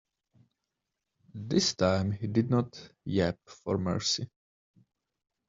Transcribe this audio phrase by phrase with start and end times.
[1.35, 4.31] This time he did not yap for mercy.